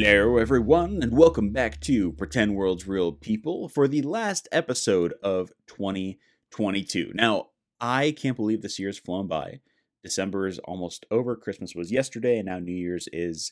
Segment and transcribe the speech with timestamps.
[0.00, 5.50] Hello, everyone, and welcome back to Pretend World's Real People for the last episode of
[5.66, 7.10] 2022.
[7.14, 7.48] Now,
[7.80, 9.58] I can't believe this year's flown by.
[10.04, 13.50] December is almost over, Christmas was yesterday, and now New Year's is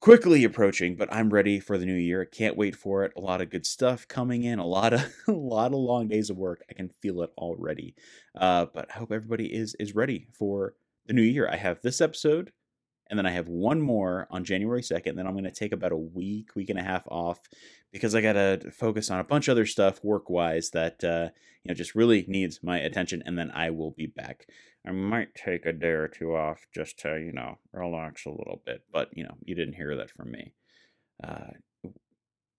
[0.00, 2.24] quickly approaching, but I'm ready for the new year.
[2.24, 3.12] Can't wait for it.
[3.16, 6.30] A lot of good stuff coming in, a lot of a lot of long days
[6.30, 6.64] of work.
[6.68, 7.94] I can feel it already.
[8.34, 10.74] Uh, but I hope everybody is is ready for
[11.06, 11.48] the new year.
[11.48, 12.50] I have this episode
[13.10, 15.16] and then I have one more on January 2nd.
[15.16, 17.40] Then I'm going to take about a week, week and a half off
[17.92, 21.30] because I got to focus on a bunch of other stuff work wise that, uh,
[21.64, 23.22] you know, just really needs my attention.
[23.26, 24.46] And then I will be back.
[24.86, 28.62] I might take a day or two off just to, you know, relax a little
[28.64, 28.84] bit.
[28.92, 30.54] But, you know, you didn't hear that from me.
[31.22, 31.50] Uh,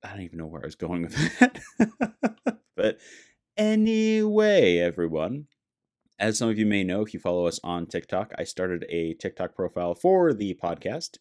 [0.04, 1.60] I don't even know where I was going with that.
[2.76, 2.98] but
[3.56, 5.48] anyway, everyone,
[6.22, 9.16] as some of you may know, if you follow us on TikTok, I started a
[9.16, 11.18] TikTok profile for the podcast.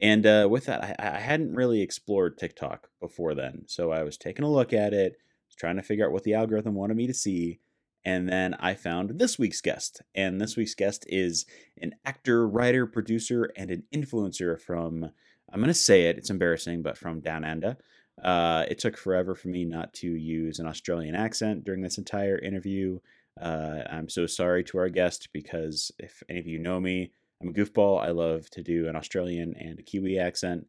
[0.00, 3.64] And uh, with that, I, I, hadn't really explored TikTok before then.
[3.66, 5.16] So I was taking a look at it,
[5.56, 7.60] trying to figure out what the algorithm wanted me to see.
[8.04, 10.02] And then I found this week's guest.
[10.14, 11.46] And this week's guest is
[11.80, 15.12] an actor, writer, producer, and an influencer from,
[15.50, 17.78] I'm going to say it, it's embarrassing, but from Down Under.
[18.22, 22.38] Uh, it took forever for me not to use an Australian accent during this entire
[22.38, 22.98] interview.
[23.40, 27.48] Uh, I'm so sorry to our guest because if any of you know me, I'm
[27.48, 28.00] a goofball.
[28.00, 30.66] I love to do an Australian and a Kiwi accent.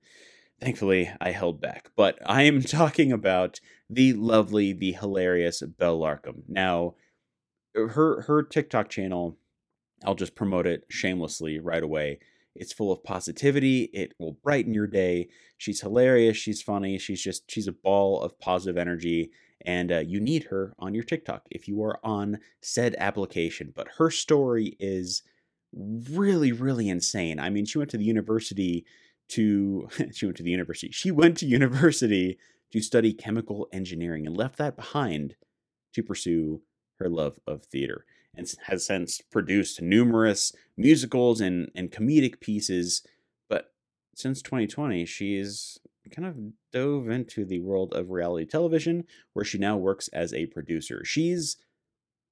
[0.59, 1.89] Thankfully, I held back.
[1.95, 6.43] But I am talking about the lovely, the hilarious Belle Larkham.
[6.47, 6.95] Now,
[7.75, 9.37] her her TikTok channel,
[10.05, 12.19] I'll just promote it shamelessly right away.
[12.55, 13.89] It's full of positivity.
[13.93, 15.29] It will brighten your day.
[15.57, 16.37] She's hilarious.
[16.37, 16.97] She's funny.
[16.97, 19.31] She's just she's a ball of positive energy
[19.65, 23.71] and uh, you need her on your TikTok if you are on said application.
[23.75, 25.23] But her story is
[25.73, 27.39] really, really insane.
[27.39, 28.85] I mean, she went to the university
[29.29, 30.91] to she went to the university.
[30.91, 32.37] She went to university
[32.71, 35.35] to study chemical engineering and left that behind
[35.93, 36.61] to pursue
[36.99, 38.05] her love of theater
[38.35, 43.05] and has since produced numerous musicals and, and comedic pieces.
[43.47, 43.73] But
[44.15, 46.35] since 2020, she's kind of
[46.71, 51.03] dove into the world of reality television, where she now works as a producer.
[51.05, 51.57] She's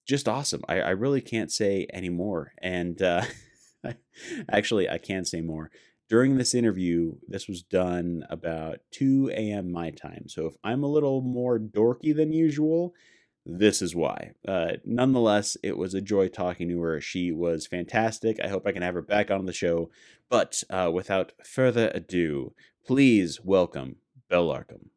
[0.08, 0.62] just awesome.
[0.68, 2.54] I, I really can't say any more.
[2.62, 3.24] And uh,
[4.52, 5.72] actually, I can say more.
[6.10, 9.72] During this interview, this was done about 2 a.m.
[9.72, 10.26] my time.
[10.28, 12.94] So if I'm a little more dorky than usual,
[13.46, 14.32] this is why.
[14.48, 17.02] Uh, nonetheless, it was a joy talking to her.
[17.02, 18.40] She was fantastic.
[18.44, 19.90] I hope I can have her back on the show.
[20.30, 22.54] But uh, without further ado,
[22.86, 23.98] Please welcome
[24.28, 24.90] Belle Larkham.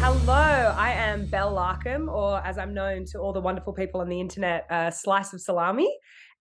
[0.00, 4.08] Hello, I am Belle Larkham, or as I'm known to all the wonderful people on
[4.08, 5.88] the internet, uh, Slice of Salami.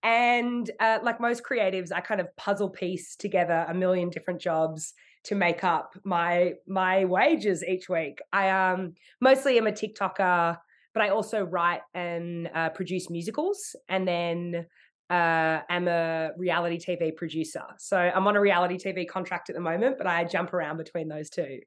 [0.01, 4.95] And uh, like most creatives, I kind of puzzle piece together a million different jobs
[5.25, 8.19] to make up my my wages each week.
[8.33, 10.57] I um mostly am a TikToker
[10.99, 14.65] but I also write and uh, produce musicals, and then
[15.09, 17.63] uh, am a reality TV producer.
[17.77, 21.07] So I'm on a reality TV contract at the moment, but I jump around between
[21.07, 21.59] those two.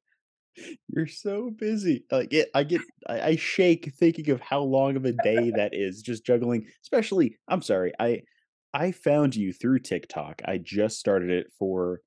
[0.89, 2.05] You're so busy.
[2.11, 5.71] Like it, I get, I, I shake thinking of how long of a day that
[5.73, 6.03] is.
[6.03, 7.39] Just juggling, especially.
[7.49, 8.21] I'm sorry, I,
[8.75, 10.43] I found you through TikTok.
[10.45, 12.03] I just started it for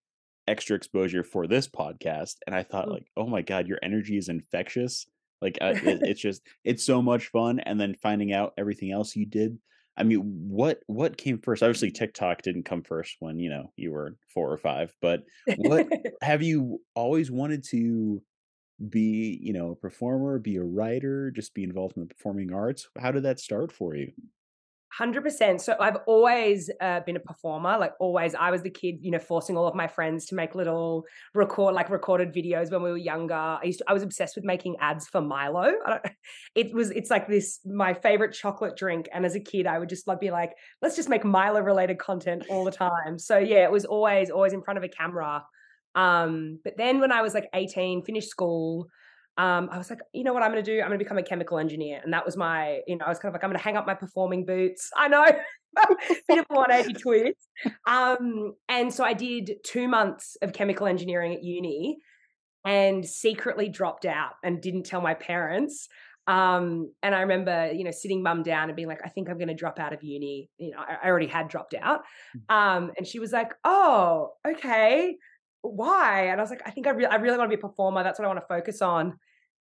[0.48, 2.92] extra exposure for this podcast, and I thought, mm.
[2.92, 5.08] like, oh my god, your energy is infectious.
[5.42, 9.16] Like uh, it, it's just it's so much fun, and then finding out everything else
[9.16, 9.58] you did.
[9.98, 10.20] I mean,
[10.50, 11.64] what what came first?
[11.64, 14.94] Obviously, TikTok didn't come first when you know you were four or five.
[15.02, 15.24] But
[15.58, 15.88] what
[16.22, 18.22] have you always wanted to
[18.90, 19.40] be?
[19.42, 22.88] You know, a performer, be a writer, just be involved in the performing arts.
[22.98, 24.12] How did that start for you?
[24.98, 25.60] Hundred percent.
[25.62, 27.78] So I've always uh, been a performer.
[27.78, 30.56] Like always, I was the kid, you know, forcing all of my friends to make
[30.56, 31.04] little
[31.34, 33.34] record, like recorded videos when we were younger.
[33.34, 35.74] I used to, I was obsessed with making ads for Milo.
[36.56, 39.10] it was, it's like this my favorite chocolate drink.
[39.14, 42.00] And as a kid, I would just like be like, let's just make Milo related
[42.00, 43.20] content all the time.
[43.20, 45.44] So yeah, it was always, always in front of a camera.
[45.96, 48.88] Um, but then when I was like eighteen, finished school
[49.38, 50.80] um, I was like, you know what I'm going to do?
[50.80, 52.00] I'm going to become a chemical engineer.
[52.02, 53.76] And that was my, you know, I was kind of like, I'm going to hang
[53.76, 54.90] up my performing boots.
[54.96, 55.26] I know,
[56.28, 57.50] bit of a 180 twist.
[57.86, 61.98] Um, and so I did two months of chemical engineering at uni
[62.66, 65.90] and secretly dropped out and didn't tell my parents.
[66.28, 69.38] Um, and I remember, you know, sitting mum down and being like, I think I'm
[69.38, 70.50] going to drop out of uni.
[70.58, 72.02] You know, I, I already had dropped out.
[72.50, 72.56] Mm.
[72.56, 75.18] Um, and she was like, oh, okay
[75.74, 76.28] why?
[76.28, 78.04] And I was like, I think I, re- I really want to be a performer.
[78.04, 79.08] That's what I want to focus on.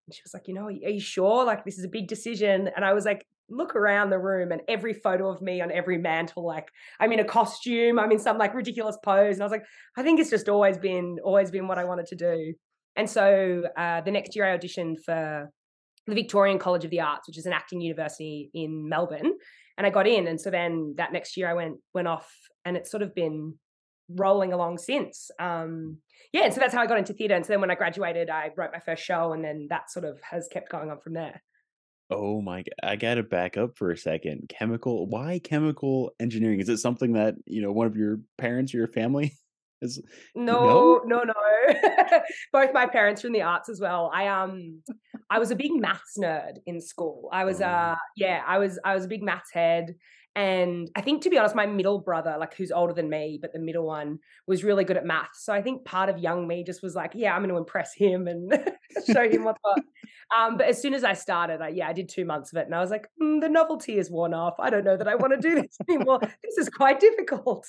[0.06, 1.44] And she was like, you know, are you sure?
[1.44, 2.68] Like, this is a big decision.
[2.74, 5.98] And I was like, look around the room and every photo of me on every
[5.98, 6.68] mantle, like
[6.98, 9.34] I'm in a costume, I'm in some like ridiculous pose.
[9.34, 9.64] And I was like,
[9.96, 12.54] I think it's just always been, always been what I wanted to do.
[12.96, 15.50] And so uh, the next year I auditioned for
[16.06, 19.32] the Victorian College of the Arts, which is an acting university in Melbourne.
[19.76, 20.28] And I got in.
[20.28, 22.30] And so then that next year I went went off
[22.64, 23.54] and it's sort of been
[24.08, 25.30] rolling along since.
[25.38, 25.98] Um,
[26.32, 27.34] yeah, and so that's how I got into theatre.
[27.34, 30.04] And so then when I graduated, I wrote my first show, and then that sort
[30.04, 31.42] of has kept going on from there.
[32.10, 34.48] Oh my I gotta back up for a second.
[34.48, 36.60] Chemical why chemical engineering?
[36.60, 39.32] Is it something that, you know, one of your parents or your family
[39.82, 40.02] is
[40.34, 41.22] No, no?
[41.22, 42.20] no, no.
[42.52, 44.10] Both my parents are in the arts as well.
[44.12, 44.82] I um
[45.30, 47.30] I was a big maths nerd in school.
[47.32, 49.94] I was uh Oh, yeah, I was I was a big maths head.
[50.36, 53.52] And I think to be honest, my middle brother, like who's older than me, but
[53.52, 55.30] the middle one was really good at math.
[55.34, 57.94] So I think part of young me just was like, yeah, I'm going to impress
[57.94, 58.52] him and
[59.12, 59.78] show him what's what.
[60.36, 62.66] Um, but as soon as I started, I, yeah, I did two months of it,
[62.66, 64.54] and I was like, mm, the novelty is worn off.
[64.58, 66.18] I don't know that I want to do this anymore.
[66.20, 67.66] This is quite difficult.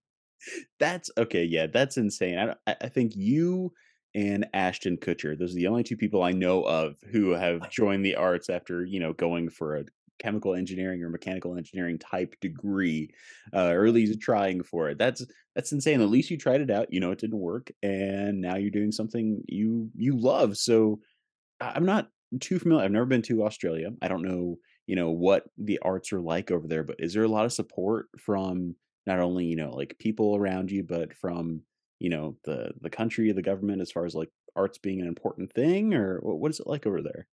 [0.78, 2.38] that's okay, yeah, that's insane.
[2.38, 3.72] I don't I think you
[4.14, 8.04] and Ashton Kutcher, those are the only 2 people I know of who have joined
[8.04, 9.84] the arts after, you know, going for a
[10.18, 13.10] chemical engineering or mechanical engineering type degree,
[13.52, 14.98] uh, or at least trying for it.
[14.98, 15.24] That's
[15.54, 16.00] that's insane.
[16.00, 18.92] At least you tried it out, you know it didn't work, and now you're doing
[18.92, 20.56] something you you love.
[20.56, 21.00] So
[21.60, 22.10] I'm not
[22.40, 22.84] too familiar.
[22.84, 23.90] I've never been to Australia.
[24.02, 27.24] I don't know, you know, what the arts are like over there, but is there
[27.24, 28.76] a lot of support from
[29.06, 31.62] not only, you know, like people around you, but from,
[31.98, 35.52] you know, the the country, the government as far as like arts being an important
[35.52, 37.26] thing or what is it like over there?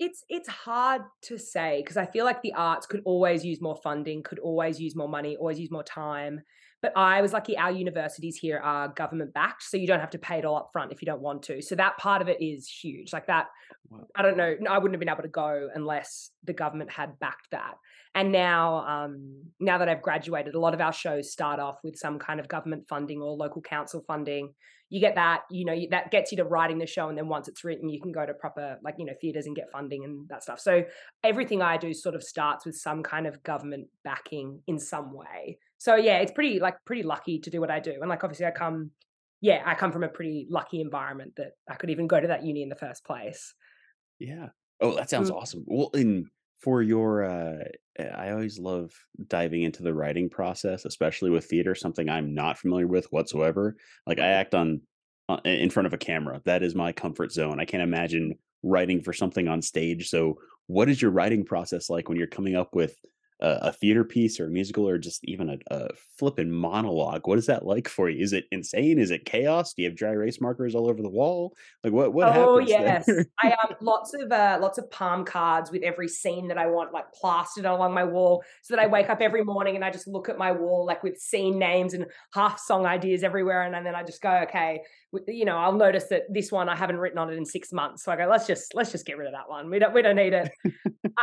[0.00, 3.76] It's it's hard to say because I feel like the arts could always use more
[3.76, 6.40] funding, could always use more money, always use more time.
[6.82, 10.18] But I was lucky our universities here are government backed, so you don't have to
[10.18, 11.60] pay it all up front if you don't want to.
[11.60, 13.12] So that part of it is huge.
[13.12, 13.48] Like that.
[14.14, 14.56] I don't know.
[14.68, 17.74] I wouldn't have been able to go unless the government had backed that.
[18.14, 21.96] And now, um, now that I've graduated, a lot of our shows start off with
[21.96, 24.52] some kind of government funding or local council funding.
[24.88, 27.46] You get that, you know, that gets you to writing the show, and then once
[27.46, 30.28] it's written, you can go to proper, like you know, theaters and get funding and
[30.28, 30.58] that stuff.
[30.58, 30.82] So
[31.22, 35.58] everything I do sort of starts with some kind of government backing in some way.
[35.78, 37.92] So yeah, it's pretty like pretty lucky to do what I do.
[38.00, 38.90] And like obviously, I come,
[39.40, 42.44] yeah, I come from a pretty lucky environment that I could even go to that
[42.44, 43.54] uni in the first place.
[44.18, 44.48] Yeah.
[44.80, 45.36] Oh, that sounds Mm.
[45.36, 45.64] awesome.
[45.66, 46.28] Well, and
[46.60, 47.64] for your, uh,
[47.98, 48.92] uh, I always love
[49.28, 53.76] diving into the writing process, especially with theater, something I'm not familiar with whatsoever.
[54.06, 54.82] Like I act on
[55.28, 56.40] uh, in front of a camera.
[56.44, 57.60] That is my comfort zone.
[57.60, 60.08] I can't imagine writing for something on stage.
[60.08, 62.96] So, what is your writing process like when you're coming up with
[63.40, 65.88] a, a theater piece or a musical or just even a, a
[66.18, 67.26] flippin' monologue?
[67.26, 68.22] What is that like for you?
[68.22, 68.98] Is it insane?
[68.98, 69.72] Is it chaos?
[69.72, 71.54] Do you have dry erase markers all over the wall?
[71.82, 73.08] Like what what Oh yes?
[73.42, 76.92] I um lots of uh, lots of palm cards with every scene that I want
[76.92, 80.06] like plastered along my wall, so that I wake up every morning and I just
[80.06, 83.86] look at my wall like with scene names and half song ideas everywhere, and, and
[83.86, 84.80] then I just go, okay,
[85.26, 88.04] you know, I'll notice that this one I haven't written on it in six months,
[88.04, 89.70] so I go, let's just let's just get rid of that one.
[89.70, 90.50] We don't we don't need it.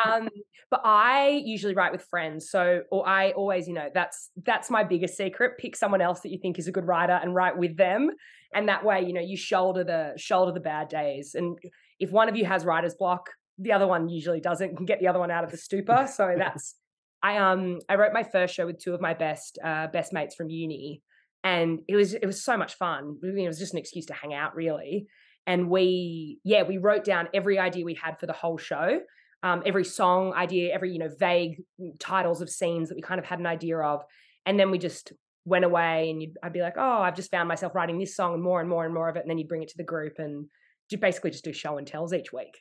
[0.06, 0.30] Um,
[0.70, 4.84] but I usually write with friends, so or I always, you know, that's that's my
[4.84, 5.58] biggest secret.
[5.58, 8.10] Pick someone else that you think is a good writer and write with them,
[8.54, 11.36] and that way, you know, you shoulder the shoulder the bad days.
[11.36, 11.58] And
[12.00, 14.76] if one of you has writer's block, the other one usually doesn't.
[14.76, 16.08] Can get the other one out of the stupor.
[16.12, 16.76] So that's
[17.22, 20.36] I um I wrote my first show with two of my best uh, best mates
[20.36, 21.02] from uni,
[21.44, 23.18] and it was it was so much fun.
[23.24, 25.08] I mean, it was just an excuse to hang out, really.
[25.46, 29.00] And we yeah we wrote down every idea we had for the whole show
[29.44, 31.62] um, every song idea, every you know vague
[32.00, 34.04] titles of scenes that we kind of had an idea of,
[34.46, 35.14] and then we just
[35.46, 38.34] went away, and you'd, I'd be like, oh, I've just found myself writing this song
[38.34, 39.84] and more and more and more of it, and then you'd bring it to the
[39.84, 40.48] group and
[41.00, 42.58] basically just do show and tells each week.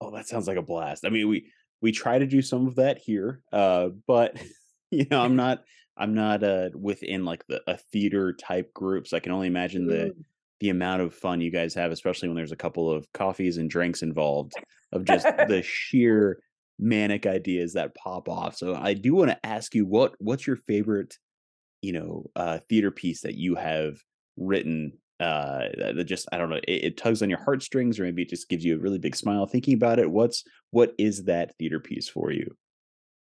[0.00, 1.04] Oh, that sounds like a blast.
[1.04, 4.36] I mean, we we try to do some of that here, uh, but
[4.90, 5.64] you know, I'm not
[5.96, 9.12] I'm not uh within like the a theater type groups.
[9.12, 9.88] I can only imagine Mm.
[9.88, 10.14] the
[10.70, 14.02] amount of fun you guys have, especially when there's a couple of coffees and drinks
[14.02, 14.52] involved,
[14.92, 16.40] of just the sheer
[16.78, 18.56] manic ideas that pop off.
[18.56, 21.16] So I do want to ask you what what's your favorite,
[21.82, 23.98] you know, uh theater piece that you have
[24.36, 28.04] written uh that that just I don't know, it, it tugs on your heartstrings or
[28.04, 30.10] maybe it just gives you a really big smile thinking about it.
[30.10, 32.56] What's what is that theater piece for you?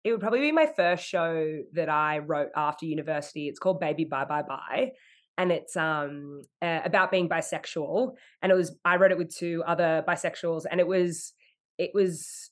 [0.03, 3.47] It would probably be my first show that I wrote after university.
[3.47, 4.91] It's called Baby Bye Bye Bye.
[5.37, 8.13] And it's um uh, about being bisexual.
[8.41, 11.33] And it was I read it with two other bisexuals and it was
[11.77, 12.51] it was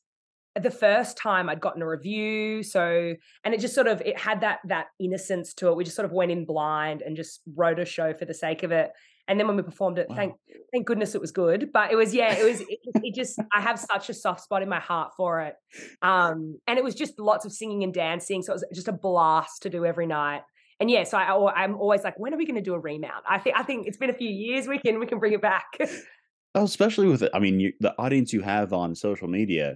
[0.62, 2.62] the first time I'd gotten a review.
[2.62, 5.76] So and it just sort of it had that that innocence to it.
[5.78, 8.64] We just sort of went in blind and just wrote a show for the sake
[8.64, 8.92] of it.
[9.26, 10.16] And then when we performed it, Wow.
[10.18, 10.34] thank
[10.74, 11.72] thank goodness it was good.
[11.72, 14.62] But it was yeah, it was it, it just I have such a soft spot
[14.62, 15.56] in my heart for it.
[16.02, 18.94] Um, and it was just lots of singing and dancing, so it was just a
[18.94, 20.42] blast to do every night.
[20.84, 23.24] And yeah, so I I'm always like, when are we going to do a remount?
[23.26, 24.68] I think I think it's been a few years.
[24.68, 25.78] We can we can bring it back.
[26.56, 27.32] Oh, especially with it.
[27.34, 29.76] I mean, you, the audience you have on social media,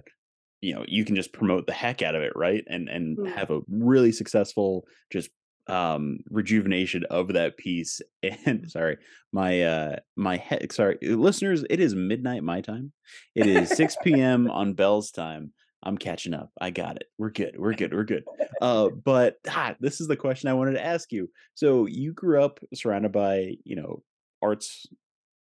[0.60, 2.62] you know, you can just promote the heck out of it, right?
[2.68, 3.34] And and Mm.
[3.34, 5.30] have a really successful just
[5.66, 8.02] um rejuvenation of that piece.
[8.44, 8.98] And sorry,
[9.32, 12.92] my uh my head sorry, listeners, it is midnight my time.
[13.34, 14.50] It is 6 p.m.
[14.60, 15.54] on Belle's time.
[15.82, 16.50] I'm catching up.
[16.60, 17.04] I got it.
[17.18, 17.54] We're good.
[17.58, 17.92] We're good.
[17.92, 18.24] We're good.
[18.60, 21.28] Uh, but ah, this is the question I wanted to ask you.
[21.54, 24.02] So you grew up surrounded by, you know,
[24.42, 24.86] arts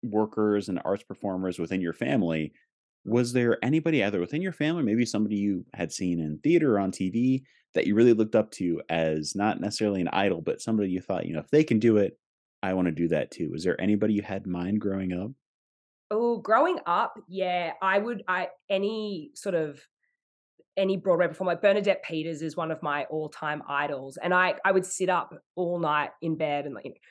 [0.03, 2.53] workers and arts performers within your family.
[3.05, 6.79] Was there anybody either within your family, maybe somebody you had seen in theater or
[6.79, 10.89] on TV that you really looked up to as not necessarily an idol, but somebody
[10.89, 12.17] you thought, you know, if they can do it,
[12.63, 13.51] I want to do that too.
[13.51, 15.31] Was there anybody you had in mind growing up?
[16.09, 19.79] Oh, growing up, yeah, I would I any sort of
[20.77, 24.17] any Broadway performer, Bernadette Peters is one of my all-time idols.
[24.21, 27.01] And I I would sit up all night in bed and like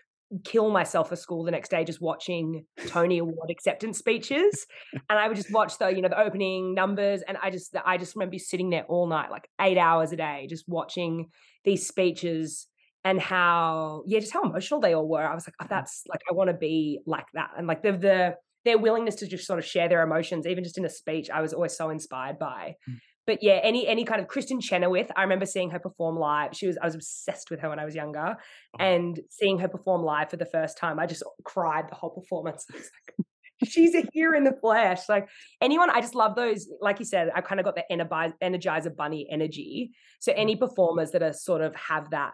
[0.44, 4.66] kill myself for school the next day just watching Tony Award acceptance speeches.
[5.08, 7.22] And I would just watch the, you know, the opening numbers.
[7.26, 10.46] And I just I just remember sitting there all night, like eight hours a day,
[10.48, 11.28] just watching
[11.64, 12.68] these speeches
[13.04, 15.24] and how, yeah, just how emotional they all were.
[15.24, 17.50] I was like, oh, that's like I want to be like that.
[17.56, 20.76] And like the the their willingness to just sort of share their emotions, even just
[20.76, 22.74] in a speech, I was always so inspired by.
[22.90, 22.96] Mm.
[23.26, 26.56] But yeah, any any kind of Kristin Chenoweth, I remember seeing her perform live.
[26.56, 28.36] She was I was obsessed with her when I was younger,
[28.78, 28.84] Oh.
[28.84, 32.66] and seeing her perform live for the first time, I just cried the whole performance.
[32.74, 33.26] Like,
[33.64, 35.08] She's a here in the flesh.
[35.08, 35.28] Like
[35.62, 36.68] anyone, I just love those.
[36.80, 39.92] Like you said, I kind of got the energizer bunny energy.
[40.20, 40.38] So mm.
[40.38, 42.32] any performers that are sort of have that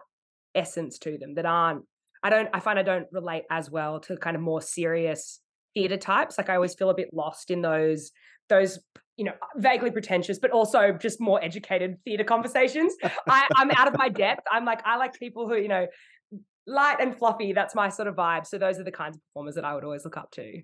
[0.53, 1.83] essence to them that aren't,
[2.23, 5.39] I don't, I find I don't relate as well to kind of more serious
[5.73, 6.37] theater types.
[6.37, 8.11] Like I always feel a bit lost in those,
[8.49, 8.79] those,
[9.17, 12.95] you know, vaguely pretentious, but also just more educated theater conversations.
[13.27, 14.41] I, I'm out of my depth.
[14.51, 15.87] I'm like, I like people who, you know,
[16.65, 17.53] light and fluffy.
[17.53, 18.47] That's my sort of vibe.
[18.47, 20.61] So those are the kinds of performers that I would always look up to.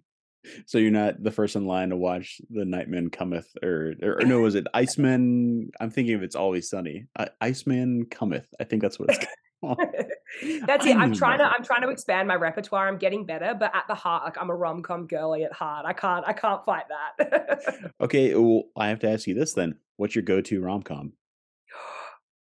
[0.65, 4.25] So you're not the first in line to watch the Nightman Cometh, or or, or
[4.25, 5.69] no, was it Iceman?
[5.79, 7.07] I'm thinking of It's Always Sunny.
[7.17, 8.45] I, Iceman Cometh.
[8.59, 9.29] I think that's what it's called.
[10.65, 10.95] That's it.
[10.95, 11.45] I'm trying to.
[11.45, 12.87] I'm trying to expand my repertoire.
[12.87, 15.85] I'm getting better, but at the heart, like I'm a rom com girly at heart.
[15.85, 17.91] I can't I can't fight that.
[18.01, 19.75] Okay, well, I have to ask you this then.
[19.97, 21.11] What's your go-to rom-com?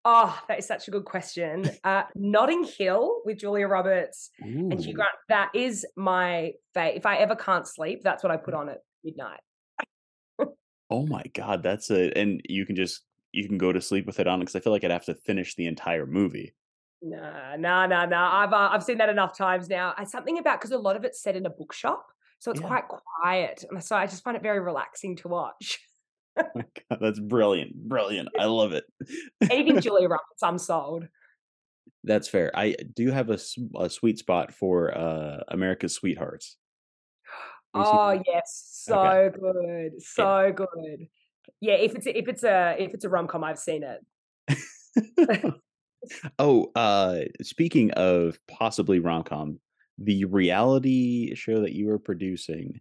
[0.05, 1.69] oh, that is such a good question.
[1.83, 4.93] Uh, Notting Hill with Julia Roberts and Hugh Ooh.
[4.93, 5.12] Grant.
[5.29, 6.97] That is my fave.
[6.97, 9.39] If I ever can't sleep, that's what I put on at midnight.
[10.89, 13.01] Oh my God, that's a and you can just
[13.33, 15.15] you can go to sleep with it on because I feel like I'd have to
[15.15, 16.53] finish the entire movie.
[17.01, 18.44] Nah, nah, nah, nah.
[18.44, 19.94] I've uh, I've seen that enough times now.
[20.00, 22.08] It's something about because a lot of it's set in a bookshop,
[22.39, 22.68] so it's Yeah.
[22.68, 25.80] quite quiet, and so I just find it very relaxing to watch.
[26.39, 28.30] Oh my God, that's brilliant, brilliant.
[28.38, 28.86] I love it.
[29.50, 31.08] Anything Julia Roberts, I'm sold.
[32.04, 32.51] That's fair.
[32.56, 33.38] I do have a,
[33.77, 36.58] a sweet spot for uh America's Sweethearts.
[37.75, 39.32] Have you seen Oh yes, Okay.
[39.32, 41.08] so good, so good.
[41.62, 44.04] Yeah, if it's if it's a if it's a rom com, I've seen it.
[46.40, 49.60] oh, uh speaking of possibly rom-com,
[49.98, 52.80] the reality show that you are producing,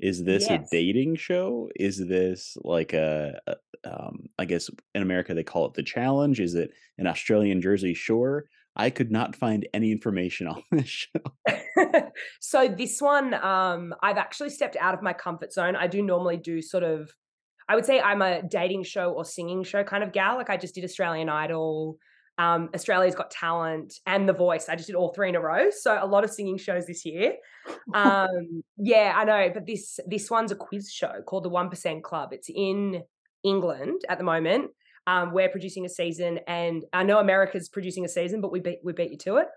[0.00, 1.68] is this a dating show?
[1.76, 6.40] Is this like a, a um I guess in America they call it the challenge?
[6.40, 8.46] Is it an Australian Jersey Shore?
[8.78, 11.50] I could not find any information on this show.
[12.40, 15.76] so this one, um, I've actually stepped out of my comfort zone.
[15.76, 17.10] I do normally do sort of,
[17.68, 20.36] I would say I'm a dating show or singing show kind of gal.
[20.36, 21.98] Like I just did Australian Idol,
[22.38, 24.68] um, Australia's Got Talent, and The Voice.
[24.68, 25.70] I just did all three in a row.
[25.70, 27.34] So a lot of singing shows this year.
[27.94, 32.04] Um, yeah, I know, but this this one's a quiz show called the One Percent
[32.04, 32.32] Club.
[32.32, 33.02] It's in
[33.44, 34.70] England at the moment.
[35.06, 38.78] Um, we're producing a season, and I know America's producing a season, but we beat
[38.84, 39.48] we beat you to it.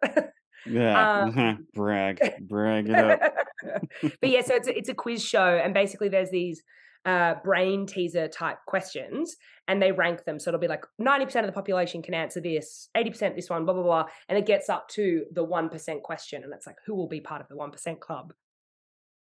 [0.65, 3.19] Yeah, Um, brag, brag it up.
[4.01, 6.63] but yeah, so it's a, it's a quiz show, and basically there's these
[7.05, 9.35] uh, brain teaser type questions,
[9.67, 10.39] and they rank them.
[10.39, 13.49] So it'll be like ninety percent of the population can answer this, eighty percent this
[13.49, 16.67] one, blah blah blah, and it gets up to the one percent question, and it's
[16.67, 18.33] like who will be part of the one percent club?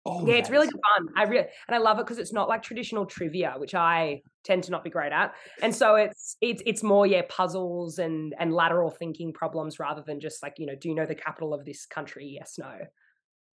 [0.09, 1.09] Oh, yeah, it's really good fun.
[1.16, 4.62] I really and I love it because it's not like traditional trivia, which I tend
[4.64, 5.35] to not be great at.
[5.62, 10.21] And so it's it's it's more yeah puzzles and and lateral thinking problems rather than
[10.21, 12.37] just like you know do you know the capital of this country?
[12.38, 12.73] Yes, no.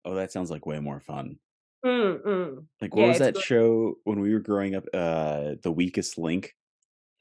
[0.05, 1.37] Oh, that sounds like way more fun.
[1.87, 2.65] Mm, mm.
[2.81, 3.43] Like what Yeah, was that good.
[3.43, 4.83] show when we were growing up?
[4.93, 6.53] Uh The Weakest Link.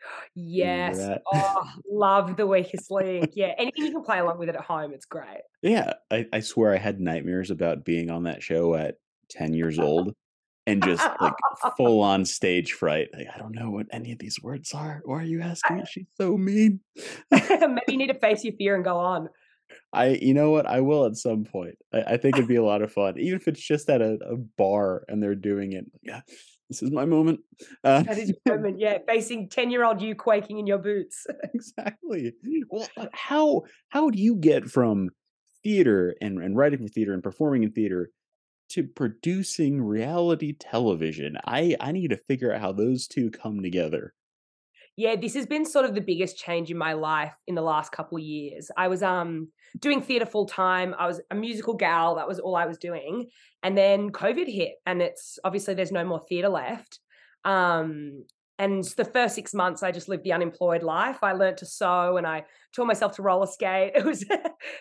[0.34, 1.00] Yes.
[1.34, 3.30] Oh, love the weakest link.
[3.34, 3.54] Yeah.
[3.58, 5.40] Anything you can play along with it at home, it's great.
[5.62, 5.94] Yeah.
[6.12, 8.96] I, I swear I had nightmares about being on that show at
[9.30, 10.14] 10 years old
[10.66, 11.32] and just like
[11.76, 13.08] full on stage fright.
[13.16, 15.00] Like, I don't know what any of these words are.
[15.04, 15.82] Why are you asking me?
[15.90, 16.80] She's so mean.
[17.32, 19.28] Maybe you need to face your fear and go on.
[19.92, 20.66] I, you know what?
[20.66, 21.76] I will at some point.
[21.92, 24.18] I, I think it'd be a lot of fun, even if it's just at a,
[24.28, 25.86] a bar and they're doing it.
[26.02, 26.20] Yeah,
[26.68, 27.40] this is my moment.
[27.84, 28.78] Uh, that is your moment.
[28.78, 31.26] Yeah, facing ten-year-old you quaking in your boots.
[31.54, 32.32] exactly.
[32.68, 35.10] Well, how how do you get from
[35.62, 38.10] theater and, and writing for theater and performing in theater
[38.70, 41.36] to producing reality television?
[41.44, 44.12] I I need to figure out how those two come together
[44.96, 47.92] yeah, this has been sort of the biggest change in my life in the last
[47.92, 48.70] couple years.
[48.76, 49.48] I was um
[49.78, 50.94] doing theater full time.
[50.98, 52.16] I was a musical gal.
[52.16, 53.28] That was all I was doing.
[53.62, 57.00] And then COVID hit, and it's obviously there's no more theater left.
[57.44, 58.24] Um,
[58.58, 61.18] and the first six months, I just lived the unemployed life.
[61.22, 63.92] I learned to sew, and I taught myself to roller skate.
[63.96, 64.24] It was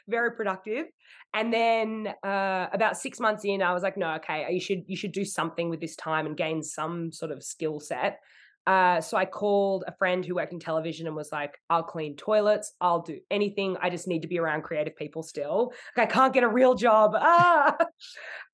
[0.08, 0.86] very productive.
[1.34, 4.96] And then uh, about six months in, I was like, no, okay, you should you
[4.96, 8.20] should do something with this time and gain some sort of skill set.
[8.68, 12.16] Uh, so I called a friend who worked in television and was like, I'll clean
[12.16, 13.78] toilets, I'll do anything.
[13.82, 15.72] I just need to be around creative people still.
[15.96, 17.16] Like, I can't get a real job.
[17.38, 17.76] Ah!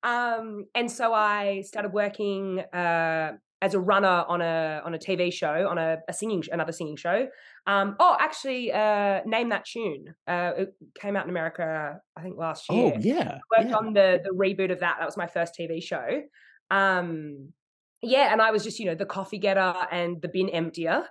[0.02, 5.32] um, and so I started working uh, as a runner on a on a TV
[5.32, 7.28] show, on a, a singing another singing show.
[7.66, 10.14] Um, oh, actually, uh, name that tune.
[10.26, 12.92] Uh, it came out in America, I think last oh, year.
[12.96, 13.76] Oh yeah, I worked yeah.
[13.76, 14.96] on the the reboot of that.
[14.98, 16.22] That was my first TV show.
[16.70, 17.52] Um,
[18.02, 21.04] yeah, and I was just, you know, the coffee getter and the bin emptier.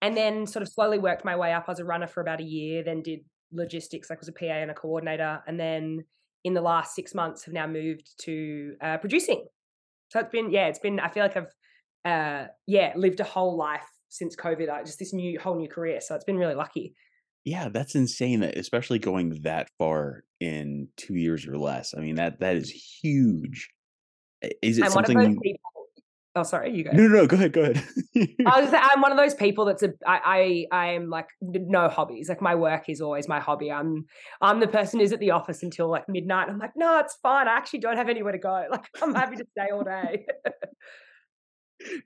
[0.00, 2.44] And then sort of slowly worked my way up as a runner for about a
[2.44, 3.20] year, then did
[3.52, 5.42] logistics, like was a PA and a coordinator.
[5.46, 6.04] And then
[6.44, 9.44] in the last six months have now moved to uh, producing.
[10.10, 11.54] So it's been, yeah, it's been, I feel like I've,
[12.04, 16.00] uh, yeah, lived a whole life since COVID, just this new, whole new career.
[16.00, 16.94] So it's been really lucky.
[17.44, 18.40] Yeah, that's insane.
[18.40, 21.94] That especially going that far in two years or less.
[21.96, 23.70] I mean that that is huge.
[24.62, 25.16] Is it I'm something?
[25.16, 25.60] One of those people
[26.38, 26.92] Oh, sorry, you go.
[26.92, 27.82] No, no, no go ahead, go ahead.
[28.46, 31.88] I was, I'm one of those people that's a, I, I, I am like no
[31.88, 32.28] hobbies.
[32.28, 33.72] Like my work is always my hobby.
[33.72, 34.06] I'm,
[34.40, 36.48] I'm the person who's at the office until like midnight.
[36.48, 37.48] I'm like, no, it's fine.
[37.48, 38.66] I actually don't have anywhere to go.
[38.70, 40.26] Like I'm happy to stay all day.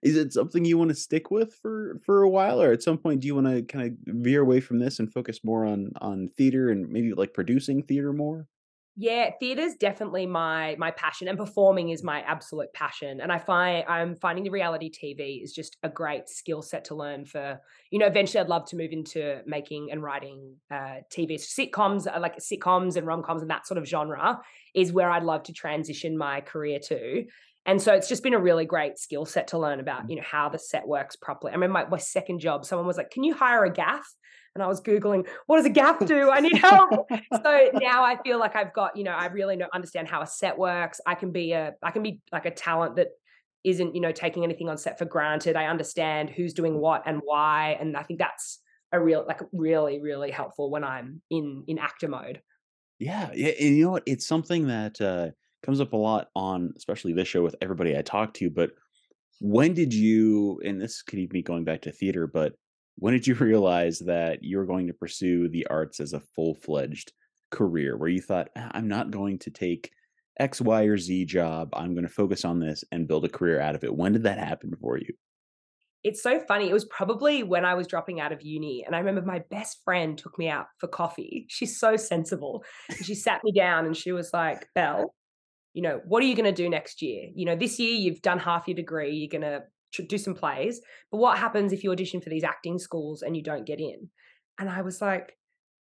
[0.02, 2.96] is it something you want to stick with for for a while or at some
[2.96, 5.90] point do you want to kind of veer away from this and focus more on
[6.00, 8.46] on theater and maybe like producing theater more
[8.94, 13.22] yeah, theater's definitely my my passion and performing is my absolute passion.
[13.22, 16.94] And I find I'm finding the reality TV is just a great skill set to
[16.94, 17.58] learn for,
[17.90, 22.20] you know, eventually I'd love to move into making and writing uh TV sitcoms, uh,
[22.20, 24.40] like sitcoms and rom-coms and that sort of genre
[24.74, 27.24] is where I'd love to transition my career to.
[27.64, 30.22] And so it's just been a really great skill set to learn about, you know,
[30.24, 31.52] how the set works properly.
[31.52, 34.06] I mean, my, my second job, someone was like, Can you hire a gaff?
[34.54, 36.30] And I was Googling, what does a gaff do?
[36.30, 37.08] I need help.
[37.10, 40.26] so now I feel like I've got, you know, I really know, understand how a
[40.26, 41.00] set works.
[41.06, 43.08] I can be a, I can be like a talent that
[43.64, 45.56] isn't, you know, taking anything on set for granted.
[45.56, 47.76] I understand who's doing what and why.
[47.80, 48.60] And I think that's
[48.92, 52.42] a real, like really, really helpful when I'm in, in actor mode.
[52.98, 53.30] Yeah.
[53.34, 53.52] Yeah.
[53.58, 54.02] And you know what?
[54.06, 55.30] It's something that uh,
[55.62, 58.72] comes up a lot on, especially this show with everybody I talk to, but
[59.40, 62.52] when did you and this could even be going back to theater but
[62.96, 67.12] when did you realize that you were going to pursue the arts as a full-fledged
[67.50, 69.90] career where you thought ah, i'm not going to take
[70.40, 73.60] x y or z job i'm going to focus on this and build a career
[73.60, 75.12] out of it when did that happen for you?
[76.04, 78.98] It's so funny it was probably when i was dropping out of uni and i
[78.98, 82.64] remember my best friend took me out for coffee she's so sensible
[83.02, 85.14] she sat me down and she was like belle
[85.74, 87.28] you know what are you going to do next year?
[87.34, 89.64] You know this year you've done half your degree you're going to
[89.98, 90.80] do some plays.
[91.10, 94.08] But what happens if you audition for these acting schools and you don't get in?
[94.58, 95.36] And I was like,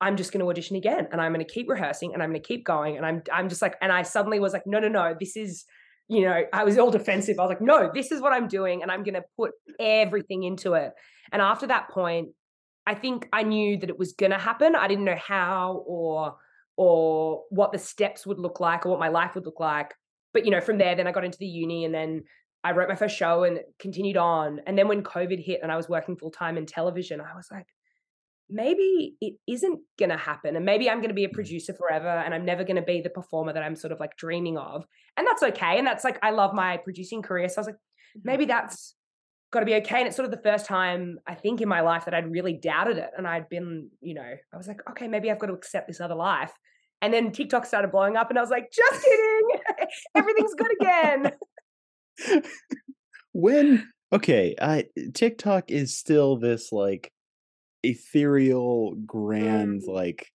[0.01, 2.41] I'm just going to audition again and I'm going to keep rehearsing and I'm going
[2.41, 2.97] to keep going.
[2.97, 5.65] And I'm, I'm just like, and I suddenly was like, no, no, no, this is,
[6.08, 7.39] you know, I was all defensive.
[7.39, 10.43] I was like, no, this is what I'm doing and I'm going to put everything
[10.43, 10.91] into it.
[11.31, 12.29] And after that point,
[12.86, 14.75] I think I knew that it was going to happen.
[14.75, 16.36] I didn't know how or,
[16.77, 19.93] or what the steps would look like or what my life would look like.
[20.34, 22.23] But, you know, from there, then I got into the uni and then
[22.65, 24.60] I wrote my first show and continued on.
[24.65, 27.47] And then when COVID hit and I was working full time in television, I was
[27.51, 27.67] like,
[28.49, 30.56] maybe it isn't going to happen.
[30.56, 31.34] And maybe I'm going to be a mm.
[31.34, 34.17] producer forever and I'm never going to be the performer that I'm sort of like
[34.17, 34.84] dreaming of.
[35.15, 35.78] And that's okay.
[35.78, 37.49] And that's like, I love my producing career.
[37.49, 38.21] So I was like, mm-hmm.
[38.23, 38.95] maybe that's
[39.51, 39.99] got to be okay.
[39.99, 42.54] And it's sort of the first time I think in my life that I'd really
[42.54, 43.12] doubted it.
[43.15, 46.01] And I'd been, you know, I was like, okay, maybe I've got to accept this
[46.01, 46.51] other life.
[47.04, 49.49] And then TikTok started blowing up and I was like, just kidding.
[50.15, 51.32] Everything's good again.
[53.34, 57.12] When Okay, I TikTok is still this like
[57.84, 59.88] ethereal, grand, Mm.
[59.88, 60.32] like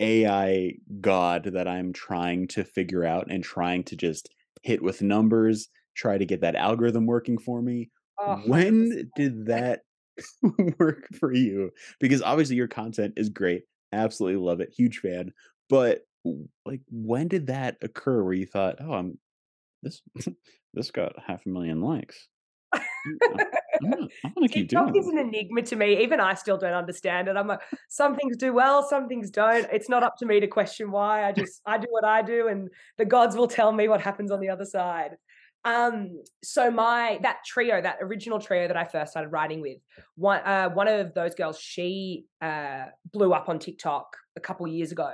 [0.00, 4.30] AI god that I'm trying to figure out and trying to just
[4.62, 7.90] hit with numbers, try to get that algorithm working for me.
[8.18, 9.82] Oh, When did that
[10.78, 11.70] work for you?
[12.00, 13.64] Because obviously your content is great.
[13.92, 14.70] Absolutely love it.
[14.76, 15.32] Huge fan.
[15.68, 16.02] But
[16.66, 19.18] like when did that occur where you thought, "Oh, I'm
[19.82, 20.02] this
[20.74, 22.28] this got half a million likes.
[22.74, 22.80] Uh,
[23.82, 26.02] I'm gonna I'm gonna TikTok is an enigma to me.
[26.02, 27.36] Even I still don't understand it.
[27.36, 29.66] I'm like, some things do well, some things don't.
[29.72, 31.26] It's not up to me to question why.
[31.26, 32.68] I just I do what I do, and
[32.98, 35.12] the gods will tell me what happens on the other side.
[35.64, 39.78] Um, so my that trio, that original trio that I first started writing with,
[40.16, 44.92] one uh, one of those girls, she uh, blew up on TikTok a couple years
[44.92, 45.12] ago.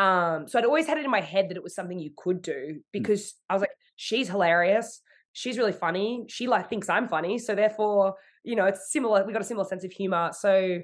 [0.00, 2.42] Um, so I'd always had it in my head that it was something you could
[2.42, 6.24] do Mm, because I was like, she's hilarious she's really funny.
[6.28, 9.24] She like thinks I'm funny, so therefore, you know, it's similar.
[9.24, 10.30] We got a similar sense of humor.
[10.32, 10.80] So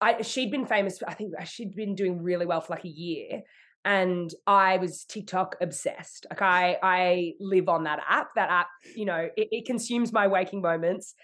[0.00, 1.02] I she'd been famous.
[1.06, 3.42] I think uh, she'd been doing really well for like a year,
[3.84, 6.26] and I was TikTok obsessed.
[6.30, 8.34] Like I I live on that app.
[8.34, 11.14] That app, you know, it, it consumes my waking moments.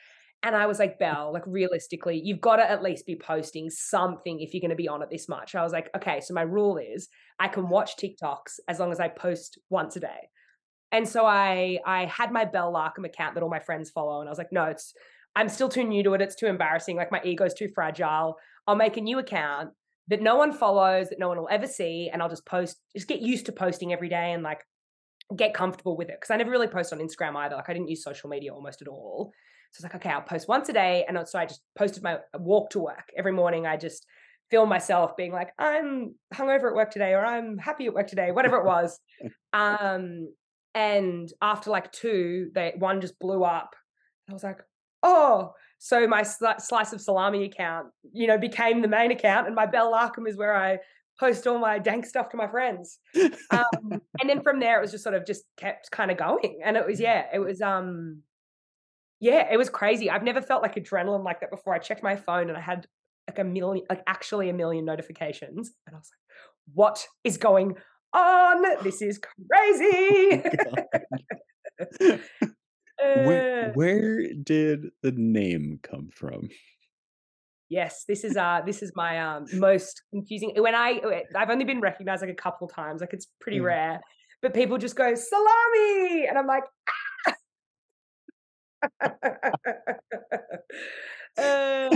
[0.43, 1.01] And I was like, mm.
[1.01, 4.77] Belle, like realistically, you've got to at least be posting something if you're going to
[4.77, 5.55] be on it this much.
[5.55, 7.69] I was like, okay, so my rule is I can mm.
[7.69, 10.29] watch TikToks as long as I post once a day.
[10.93, 14.29] And so I I had my Belle Larkham account that all my friends follow, and
[14.29, 14.93] I was like, no, it's
[15.37, 16.21] I'm still too new to it.
[16.21, 16.97] It's too embarrassing.
[16.97, 18.37] Like my ego's too fragile.
[18.67, 19.71] I'll make a new account
[20.09, 23.07] that no one follows, that no one will ever see, and I'll just post, just
[23.07, 24.65] get used to posting every day and like
[25.37, 26.17] get comfortable with it.
[26.21, 27.55] Because I never really post on Instagram either.
[27.55, 29.33] Like I didn't use social media almost at all.
[29.73, 31.05] So it's like, okay, I'll post once a day.
[31.09, 33.67] And so I just posted my walk to work every morning.
[33.67, 34.07] I just
[34.51, 38.33] film myself being like, I'm hungover at work today, or I'm happy at work today,
[38.33, 38.99] whatever it was.
[39.53, 40.33] Um,
[40.77, 43.75] and after like two, they one just blew up.
[44.29, 44.61] I was like,
[45.03, 49.57] oh, so my sli- slice of salami account, you know, became the main account, and
[49.57, 50.79] my Belle Larkham is where I
[51.19, 52.99] post all my dank stuff to my friends.
[53.51, 56.61] Um, and then from there, it was just sort of just kept kind of going,
[56.65, 58.23] and it was yeah, it was um,
[59.21, 60.11] yeah, it was crazy.
[60.11, 61.75] I've never felt like adrenaline like that before.
[61.75, 62.87] I checked my phone and I had
[63.29, 67.77] like a million, like actually a million notifications, and I was like, what is going
[68.13, 68.63] on?
[68.83, 70.43] This is crazy.
[70.65, 72.21] God.
[73.15, 76.49] Where Uh, where did the name come from?
[77.69, 80.53] yes, this is uh this is my um most confusing.
[80.57, 81.01] When I
[81.35, 83.65] I've only been recognized like a couple times, like it's pretty Yeah.
[83.65, 84.01] rare,
[84.43, 86.65] but people just go salami, and I'm like.
[91.39, 91.89] Uh,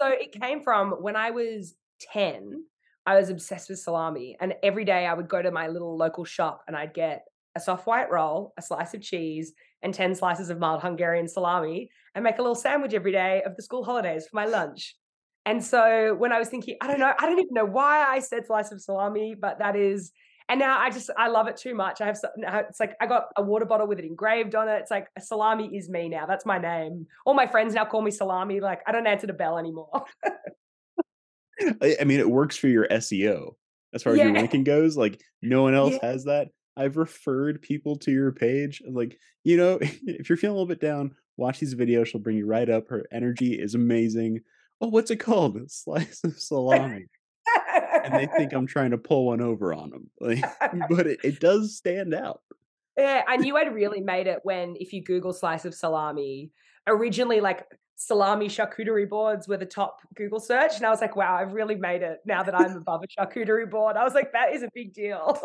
[0.00, 1.74] so it came from when I was
[2.12, 2.64] 10,
[3.06, 4.36] I was obsessed with salami.
[4.40, 7.24] And every day I would go to my little local shop and I'd get
[7.56, 11.90] a soft white roll, a slice of cheese, and 10 slices of mild Hungarian salami
[12.14, 14.94] and make a little sandwich every day of the school holidays for my lunch.
[15.44, 18.20] And so when I was thinking, I don't know, I don't even know why I
[18.20, 20.12] said slice of salami, but that is,
[20.48, 22.00] and now I just, I love it too much.
[22.00, 22.18] I have,
[22.68, 24.74] it's like, I got a water bottle with it engraved on it.
[24.80, 26.26] It's like, salami is me now.
[26.26, 27.06] That's my name.
[27.24, 28.60] All my friends now call me salami.
[28.60, 30.04] Like, I don't answer the bell anymore.
[31.80, 33.54] I, mean, it works for your SEO
[33.94, 34.96] as far as your ranking goes.
[34.96, 36.06] Like no one else Yeah.
[36.10, 36.48] has that.
[36.76, 38.82] I've referred people to your page.
[38.84, 42.06] and, Like you know, if you're feeling a little bit down, watch these videos.
[42.06, 42.88] She'll bring you right up.
[42.88, 44.40] Her energy is amazing.
[44.80, 45.56] Oh, what's it called?
[45.56, 47.06] A slice of salami.
[48.04, 50.10] And they think I'm trying to pull one over on them.
[50.20, 50.44] Like,
[50.88, 52.40] but it, it does stand out.
[52.96, 56.50] Yeah, I knew I'd really made it when if you Google slice of salami,
[56.86, 60.76] originally like salami charcuterie boards were the top Google search.
[60.76, 63.70] And I was like, wow, I've really made it now that I'm above a charcuterie
[63.70, 63.96] board.
[63.96, 65.40] I was like, that is a big deal.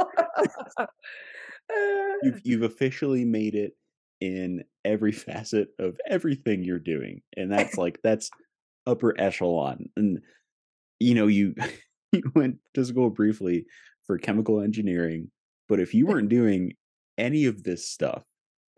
[2.23, 3.73] You've you've officially made it
[4.19, 8.29] in every facet of everything you're doing, and that's like that's
[8.85, 9.89] upper echelon.
[9.95, 10.21] And
[10.99, 11.55] you know, you
[12.11, 13.65] you went to school briefly
[14.05, 15.29] for chemical engineering,
[15.67, 16.73] but if you weren't doing
[17.17, 18.23] any of this stuff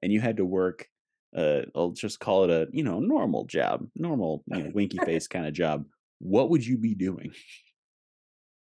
[0.02, 0.88] and you had to work,
[1.36, 5.28] uh, I'll just call it a you know normal job, normal you know winky face
[5.28, 5.86] kind of job,
[6.20, 7.32] what would you be doing?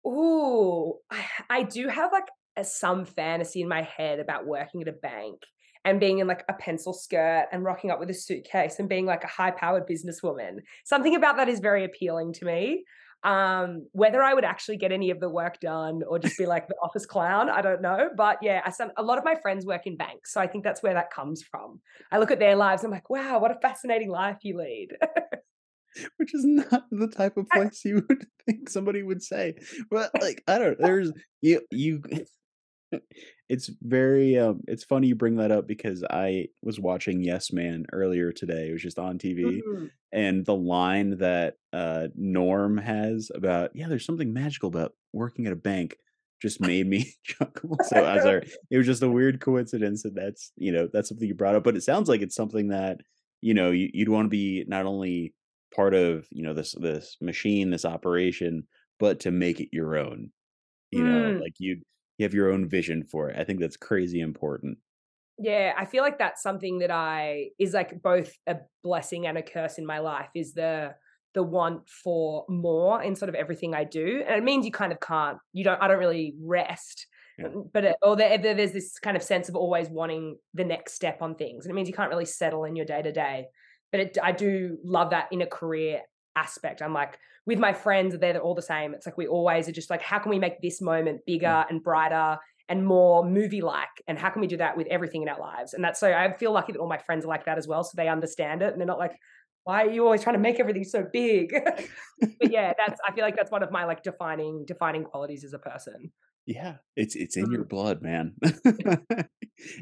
[0.07, 4.89] Oh, I, I do have like a, some fantasy in my head about working at
[4.89, 5.41] a bank
[5.85, 9.07] and being in like a pencil skirt and rocking up with a suitcase and being
[9.07, 10.57] like a high powered businesswoman.
[10.85, 12.85] Something about that is very appealing to me.
[13.25, 16.69] Um, whether I would actually get any of the work done or just be like
[16.69, 18.11] the office clown, I don't know.
[18.15, 20.33] But yeah, I, some, a lot of my friends work in banks.
[20.35, 21.81] So I think that's where that comes from.
[22.13, 24.89] I look at their lives, I'm like, wow, what a fascinating life you lead.
[26.19, 29.55] Which is not the type of place you would think somebody would say.
[29.91, 32.03] But like I don't there's you you
[33.51, 37.85] It's very, um it's funny you bring that up because I was watching Yes Man
[37.93, 39.91] earlier today, it was just on TV, Mhm.
[40.13, 45.53] and the line that, uh, Norm has about, "Yeah, there's something magical about working at
[45.53, 45.99] a bank,"
[46.41, 50.53] just made me chuckle, so as our it was just a weird coincidence that that's,
[50.57, 53.01] you know, that's something you brought up, but it sounds like it's something that,
[53.43, 55.35] you know, you you'd wanna be not only
[55.75, 58.67] part of, you know, this this machine, this operation,
[58.99, 60.31] but to make it your own,
[60.93, 61.41] you know, Mm.
[61.41, 61.83] like, you
[62.19, 64.79] you have your own vision for it, I think that's crazy important.
[65.39, 69.43] Yeah, I feel like that's something that I is, like, both a blessing and a
[69.43, 70.95] curse in my life, is the
[71.35, 74.93] the want for more in sort of everything I do, and it means you kind
[74.93, 77.07] of can't you don't I don't really rest,
[77.39, 77.49] Yeah.
[77.53, 80.95] mm, but, uh or there there's this kind of sense of always wanting the next
[80.95, 83.47] step on things, and it means you can't really settle in your day to day,
[83.91, 86.03] but it I do love that in a career
[86.37, 89.73] aspect, I'm like with my friends, they're all the same, it's like we always are
[89.73, 91.55] just like, "How can we make this moment Mm.
[91.55, 95.29] bigger and brighter and more movie-like, and how can we do that with everything in
[95.29, 97.59] our lives?" And that's so I feel lucky that all my friends are like that
[97.59, 99.19] as well, so they understand it, and they're not like,
[99.65, 101.53] "Why are you always trying to make everything so big?"
[102.41, 105.53] But yeah, that's I feel like that's one of my, like, defining defining qualities as
[105.55, 106.13] a person.
[106.47, 107.65] Yeah, it's it's in your Mhm.
[107.65, 108.37] blood, man.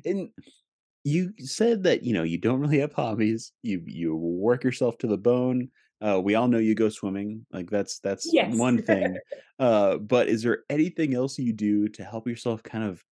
[0.05, 0.31] And
[1.05, 5.07] you said that, you know, you don't really have hobbies, you you work yourself to
[5.09, 5.71] the bone,
[6.03, 8.43] uh, we all know you go swimming, like, that's that's Yes.
[8.43, 9.21] one thing,
[9.59, 13.03] uh, but is there anything else you do to help yourself kind of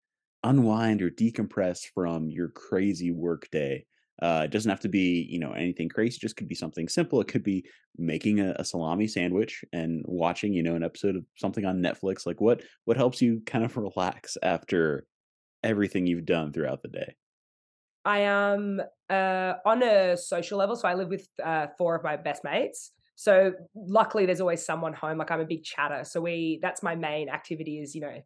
[0.43, 3.85] unwind or decompress from your crazy workday?
[4.21, 7.19] Uh, it doesn't have to be, you know, anything crazy, just could be something simple,
[7.21, 7.65] it could be
[7.97, 12.25] making a a salami sandwich and watching, you know, an episode of something on Netflix,
[12.25, 15.07] like, what what helps you kind of relax after
[15.63, 17.15] everything you've done throughout the day?
[18.03, 22.17] I am, uh, on a social level, so I live with, uh, 4 of my
[22.17, 26.59] best mates, so luckily, there's always someone home, like, I'm a big chatter, so we
[26.61, 28.17] that's my main activity is, you know,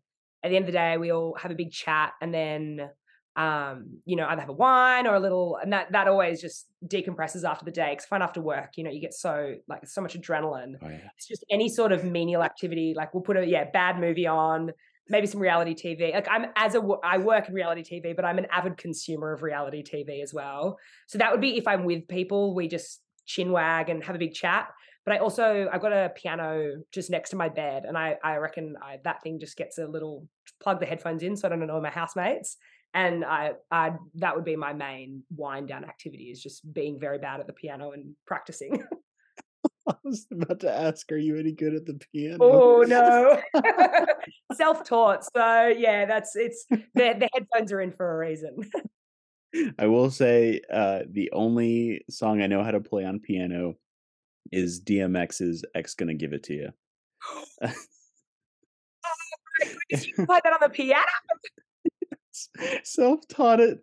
[0.43, 2.91] at the end of the day, we all have a big chat and then,
[3.35, 6.67] um, you know, either have a wine or a little and that that always just
[6.85, 9.85] decompresses after the day, 'cause I find after work, you know, you get so like,
[9.87, 10.75] so much adrenaline.
[10.81, 11.09] Oh, yeah.
[11.17, 14.71] It's just any sort of menial activity, like, we'll put a yeah, bad movie on,
[15.09, 18.37] maybe some reality TV, like, I'm as a I work in reality TV, but I'm
[18.37, 22.07] an avid consumer of reality TV as well, so that would be if I'm with
[22.07, 24.67] people, we just chin wag and have a big chat,
[25.05, 28.37] but I also I've got a piano just next to my bed, and I I
[28.37, 30.27] reckon I that thing just gets a little
[30.61, 32.57] plug the headphones in so I don't annoy my housemates,
[32.93, 37.19] and I I'd that would be my main wind down activity is just being very
[37.19, 38.83] bad at the piano and practicing.
[40.05, 42.37] I was about to ask, are you any good at the piano?
[42.41, 43.41] Oh, no.
[44.53, 48.57] Self-taught, so yeah, that's it's the the headphones are in for a reason.
[49.79, 53.75] I will say, uh, the only song I know how to play on piano
[54.51, 56.69] is DMX's "X Gonna Give It to Ya."
[59.07, 59.11] Oh
[59.59, 61.05] my goodness, you can play that on the piano?
[62.83, 63.79] Self-taught it,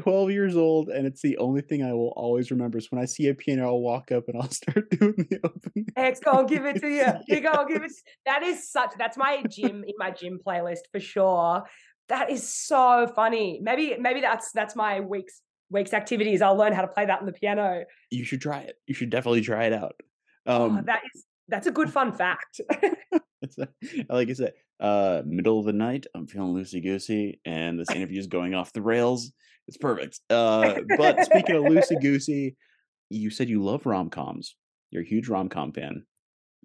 [0.00, 3.06] 12 years old, and it's the only thing I will always remember, is when I
[3.06, 5.86] see a piano, I'll walk up and I'll start doing the opening.
[5.96, 6.88] "X gon' give it to
[7.26, 7.40] he Yeah.
[7.40, 7.92] gon' give it"
[8.26, 11.64] that is such that's my gym in my gym playlist for sure.
[12.08, 13.60] That is so funny.
[13.62, 17.26] Maybe maybe that's that's my week's week's activities, I'll learn how to play that on
[17.26, 17.84] the piano.
[18.10, 20.00] You should try it, you should definitely try it out.
[20.46, 22.60] Oh, Um that is that's a good fun fact.
[24.08, 28.26] Like I said, uh, middle of the night, I'm feeling loosey-goosey, and this interview is
[28.26, 29.32] going off the rails,
[29.68, 30.20] it's perfect.
[30.30, 32.56] Uh, but speaking of loosey-goosey,
[33.10, 34.56] you said you love rom-coms,
[34.90, 36.04] you're a huge rom-com fan.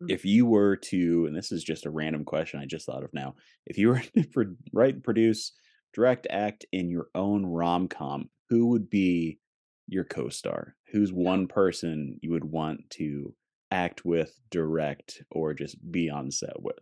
[0.01, 0.11] Mm.
[0.11, 3.13] If you were to and this is just a random question I just thought of
[3.13, 3.35] now,
[3.65, 5.53] if you were to pro write, produce,
[5.93, 9.39] direct, act in your own rom-com, who would be
[9.87, 10.75] your co-star?
[10.91, 13.33] Who's one person you would want to
[13.71, 16.79] act with, direct, or just be on set with?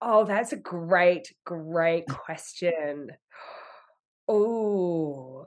[0.00, 3.08] Oh, that's a great, great question.
[4.30, 5.46] Ooh.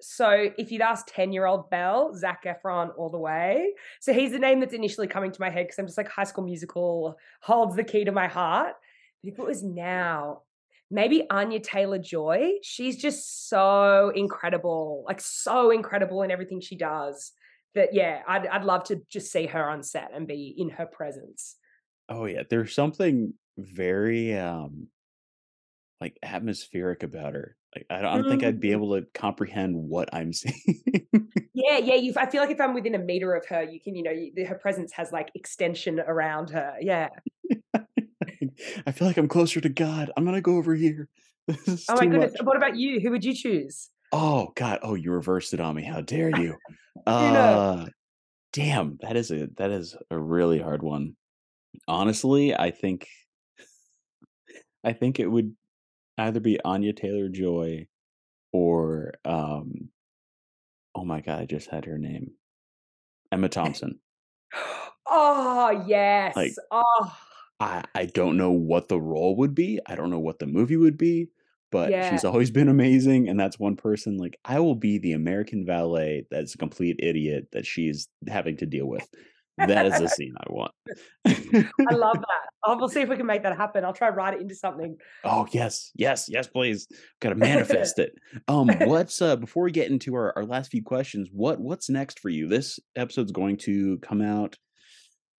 [0.00, 3.72] So, if you'd asked ten-year-old Belle, Zac Efron all the way.
[4.00, 6.24] So, he's the name that's initially coming to my head because I'm just like High
[6.24, 8.74] School Musical holds the key to my heart.
[9.22, 10.42] But if it was now,
[10.90, 12.54] maybe Anya Taylor-Joy?
[12.62, 17.32] She's just so incredible, like, so incredible in everything she does
[17.74, 20.86] that, yeah, I'd I'd love to just see her on set and be in her
[20.86, 21.56] presence.
[22.08, 24.88] Oh, yeah, there's something very, um
[26.00, 27.56] like, atmospheric about her.
[27.74, 28.72] Like, I don't I don't think I'd be Mhm.
[28.72, 30.82] able to comprehend what I'm seeing.
[31.52, 33.94] Yeah, yeah, you've I feel like if I'm within a meter of her, you can,
[33.94, 37.08] you know, you her presence has, like, extension around her, yeah.
[38.86, 41.08] I feel like I'm closer to God, I'm gonna go over here.
[41.88, 42.40] Oh my goodness, much.
[42.42, 43.00] what about you?
[43.00, 43.90] Who would you choose?
[44.12, 46.58] Oh, god, oh, you reversed it on me, how dare you?
[47.06, 47.86] Uh,
[48.52, 51.16] damn, that is a that is a really hard one.
[51.88, 53.08] Honestly, I think
[54.82, 55.56] I think it would
[56.18, 57.86] either be Anya Taylor-Joy
[58.52, 59.90] or, um
[60.94, 62.32] oh my god, I just had her name.
[63.32, 63.98] Emma eh Thompson.
[65.06, 66.52] Oh, yes, Like.
[66.70, 67.16] Oh,
[67.60, 70.76] I I don't know what the role would be, I don't know what the movie
[70.76, 71.28] would be,
[71.72, 72.10] but yeah.
[72.10, 76.26] she's always been amazing, and that's one person, like, I will be the American valet
[76.30, 79.08] that's a complete idiot that she's having to deal with.
[79.58, 80.72] That is the scene I want.
[81.26, 82.76] I love that.
[82.76, 83.84] We'll see if we can make that happen.
[83.84, 84.96] I'll try write it into something.
[85.22, 86.86] Oh, yes, yes, yes, please.
[87.20, 88.14] Gotta manifest it.
[88.48, 92.20] Um, what's, uh before we get into our our last few questions, what what's next
[92.20, 92.48] for you?
[92.48, 94.56] This episode's going to come out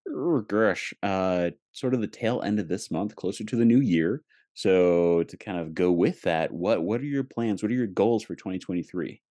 [0.07, 3.79] Oh gosh, uh, sort of the tail end of this month, closer to the new
[3.79, 4.21] year.
[4.53, 7.63] So to kind of go with that, what what are your plans?
[7.63, 9.21] What are your goals for 2023?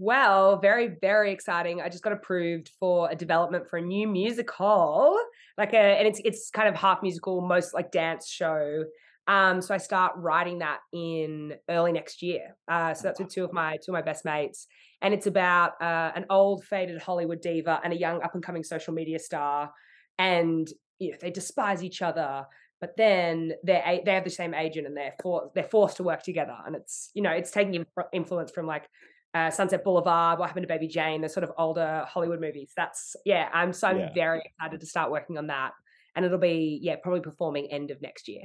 [0.00, 1.80] Well, very, very exciting.
[1.80, 5.18] I just got approved for a development for a new musical,
[5.58, 8.84] like a, and it's it's kind of half musical, most like dance show.
[9.26, 12.56] Um, so I start writing that in early next year.
[12.70, 14.68] Uh, so that's with two of my two of my best mates,
[15.02, 18.62] and it's about uh, an old faded Hollywood diva and a young up and coming
[18.62, 19.72] social media star,
[20.16, 20.68] and
[21.00, 22.46] you know they despise each other.
[22.80, 26.22] But then they're they have the same agent and they're for, they're forced to work
[26.22, 28.88] together, and it's you know it's taking influence from like
[29.34, 32.72] uh, Sunset Boulevard, What Happened to Baby Jane, the sort of older Hollywood movies.
[32.76, 34.12] That's yeah, I'm so I'm Yeah.
[34.14, 35.72] very excited to start working on that,
[36.16, 38.44] and it'll be yeah probably performing end of next year.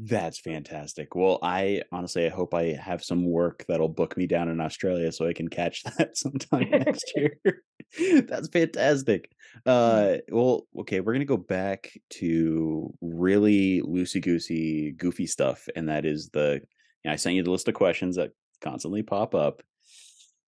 [0.00, 1.16] That's fantastic.
[1.16, 5.10] Well, I honestly, I hope I have some work that'll book me down in Australia
[5.10, 7.40] so I can catch that sometime next year.
[8.22, 9.28] That's fantastic.
[9.66, 10.18] Mm.
[10.18, 16.04] Uh, well, okay, we're gonna go back to really loosey goosey, goofy stuff, and that
[16.04, 16.60] is the.
[17.04, 18.30] You know, I sent you the list of questions that
[18.60, 19.62] constantly pop up.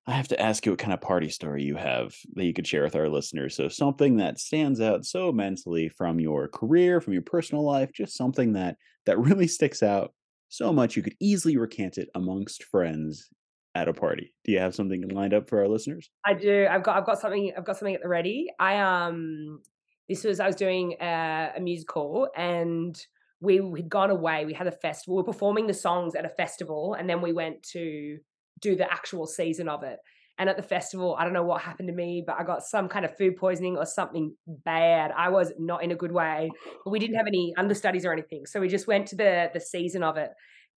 [0.07, 2.67] I have to ask you what kind of party story you have that you could
[2.67, 3.55] share with our listeners.
[3.55, 8.17] So something that stands out so immensely from your career, from your personal life, just
[8.17, 10.13] something that that really sticks out
[10.49, 13.29] so much you could easily recant it amongst friends
[13.75, 14.35] at a party.
[14.45, 16.11] Do you have something lined up for our listeners?
[16.25, 16.67] I do.
[16.69, 18.49] I've got I've got something I've got something at the ready.
[18.59, 19.61] I um
[20.09, 23.01] this was I was doing a, a musical and
[23.41, 24.45] we had gone away.
[24.45, 25.17] We had a festival.
[25.17, 28.19] We were performing the songs at a festival and then we went to
[28.61, 29.99] do the actual season of it.
[30.39, 32.89] And at the festival, I don't know what happened to me, but I got some
[32.89, 35.13] kind of food poisoning or something bad.
[35.15, 36.51] I was not in a good way,
[36.83, 38.47] but we didn't have any understudies or anything.
[38.47, 40.31] So we just went to the the season of it.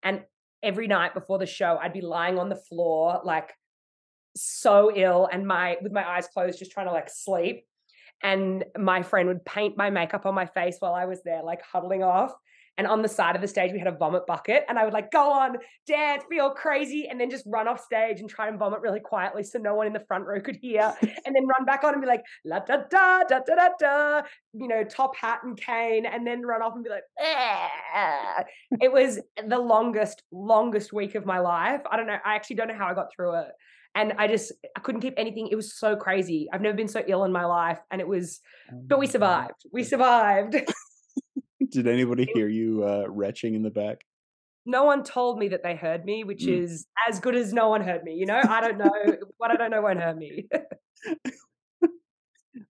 [0.03, 0.23] And
[0.61, 3.53] every night before the show, I'd be lying on the floor like
[4.35, 7.65] so ill and my with my eyes closed just trying to like sleep
[8.23, 11.61] and my friend would paint my makeup on my face while I was there like
[11.61, 12.33] huddling off
[12.77, 14.93] and on the side of the stage we had a vomit bucket and I would
[14.93, 15.57] like go on
[15.87, 18.99] dance be all crazy and then just run off stage and try and vomit really
[18.99, 21.93] quietly so no one in the front row could hear and then run back on
[21.93, 24.21] and be like la da da da da da da
[24.53, 28.43] you know top hat and cane and then run off and be like "Ah."
[28.81, 32.67] it was the longest longest week of my life I don't know I actually don't
[32.69, 33.47] know how I got through it
[33.95, 35.49] and I just I couldn't keep anything.
[35.49, 36.47] It was so crazy.
[36.51, 38.39] I've never been so ill in my life, and it was,
[38.71, 39.11] Oh but we god.
[39.11, 39.65] survived.
[39.71, 40.55] We survived.
[41.73, 44.05] Did anybody hear you uh retching in the back?
[44.65, 46.59] no one told me that they heard me, which Mm.
[46.63, 48.13] is as good as no one heard me.
[48.15, 48.91] You know, I don't know
[49.37, 50.47] what I don't know won't hurt me.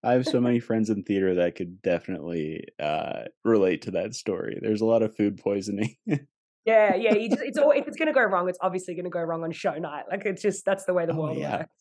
[0.04, 4.58] I have so many friends in theater that could definitely uh relate to that story.
[4.62, 5.96] There's a lot of food poisoning.
[6.66, 7.14] yeah, yeah.
[7.14, 9.52] You just it's all if it's gonna go wrong, it's obviously gonna go wrong on
[9.52, 10.06] show night.
[10.10, 11.58] Like it's just that's the way the Oh world yeah.
[11.60, 11.76] works.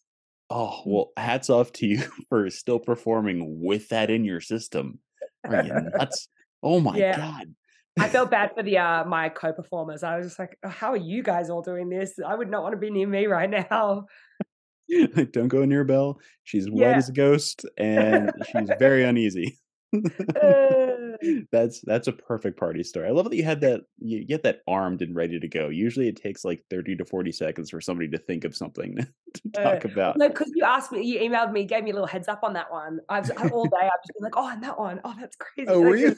[0.51, 0.93] Oh, Mm.
[0.93, 5.01] well, hats off to you for still performing with that in your system.
[5.49, 6.29] Are you nuts?
[6.63, 7.55] Oh my yeah, God.
[7.99, 10.03] I felt bad for the uh my co-performers.
[10.03, 12.15] I was just like, "Oh, how are you guys all doing this?
[12.25, 14.07] I would not want to be near me right now.
[15.31, 16.21] Don't go near Belle.
[16.45, 19.59] She's white as a ghost and she's very uneasy.
[19.95, 20.89] Uh,
[21.53, 23.07] That's that's a perfect party story.
[23.07, 25.69] I love that you had that you get that armed and ready to go.
[25.69, 29.07] Usually it takes like 30 to 40 seconds for somebody to think of something to
[29.57, 30.17] Uh, talk about.
[30.19, 32.55] no, because you asked me, you emailed me, gave me a little heads up on
[32.55, 32.99] that one.
[33.09, 35.71] I've all day I've just been like, oh, and that one, oh, that's crazy.
[35.71, 36.17] Oh, were you?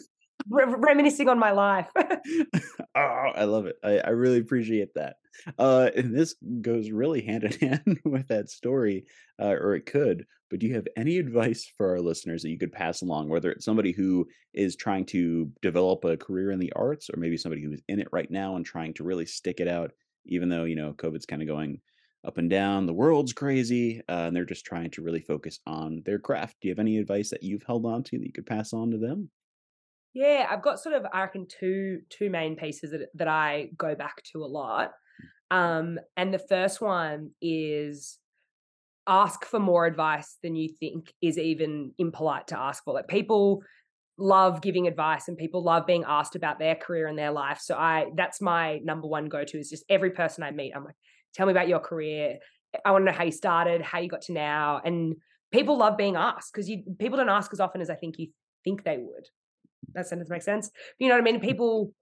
[0.49, 1.89] Re- reminiscing on my life.
[2.97, 3.77] Oh, I love it.
[3.83, 5.17] I, I really appreciate that.
[5.59, 9.07] Uh, and this goes really hand in hand with that story,
[9.41, 10.27] uh, or it could.
[10.49, 13.51] But do you have any advice for our listeners that you could pass along, whether
[13.51, 17.65] it's somebody who is trying to develop a career in the arts, or maybe somebody
[17.65, 19.91] who's in it right now and trying to really stick it out,
[20.27, 21.81] even though, you know, COVID's kind of going
[22.25, 26.03] up and down, the world's crazy, uh, and they're just trying to really focus on
[26.07, 26.59] their craft.
[26.61, 28.93] Do you have any advice that you've held on to that you could pass on
[28.93, 29.31] to them?
[30.15, 33.95] Yeah, I've got sort of, I reckon, two two main pieces that that I go
[33.95, 34.93] back to a lot.
[35.51, 38.19] Um, and the first one is
[39.07, 42.95] ask for more advice than you think is even impolite to ask for.
[42.95, 43.63] Like people
[44.17, 47.59] love giving advice and people love being asked about their career and their life.
[47.61, 50.95] So I that's my number one go-to is just every person I meet, I'm like,
[51.35, 52.39] tell me about your career.
[52.85, 54.81] I want to know how you started, how you got to now.
[54.85, 55.17] And
[55.53, 58.29] people love being asked because you people don't ask as often as I think you
[58.65, 59.29] think they would.
[59.95, 60.71] That sentence makes sense.
[60.99, 61.41] You know what I mean?
[61.41, 61.93] People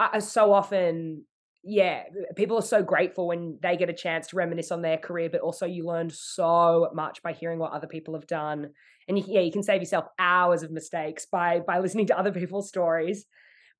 [0.00, 1.24] are so often
[1.68, 2.04] yeah,
[2.36, 5.40] people are so grateful when they get a chance to reminisce on their career, but
[5.40, 8.70] also you learned so much by hearing what other people have done.
[9.08, 12.30] And you, yeah, you can save yourself hours of mistakes by by listening to other
[12.30, 13.26] people's stories.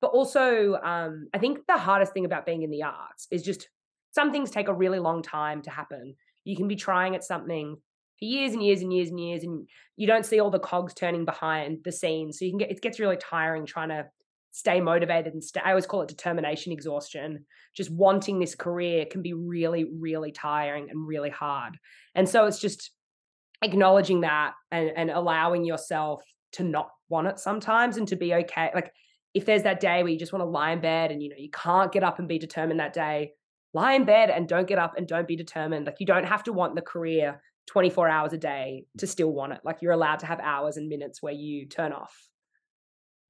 [0.01, 3.69] But also, um, I think the hardest thing about being in the arts is just
[4.11, 6.15] some things take a really long time to happen.
[6.43, 7.77] You can be trying at something
[8.19, 10.93] for years and years and years and years, and you don't see all the cogs
[10.93, 12.39] turning behind the scenes.
[12.39, 14.05] So you can get it gets really tiring trying to
[14.51, 15.61] stay motivated and stay.
[15.63, 17.45] I always call it determination exhaustion.
[17.75, 21.77] Just wanting this career can be really, really tiring and really hard.
[22.15, 22.91] And so it's just
[23.61, 28.71] acknowledging that and, and allowing yourself to not want it sometimes and to be okay.
[28.73, 28.91] Like
[29.33, 31.35] if there's that day where you just want to lie in bed and you know
[31.37, 33.33] you can't get up and be determined that day,
[33.73, 35.85] lie in bed and don't get up and don't be determined.
[35.85, 39.53] Like you don't have to want the career 24 hours a day to still want
[39.53, 39.59] it.
[39.63, 42.15] Like you're allowed to have hours and minutes where you turn off.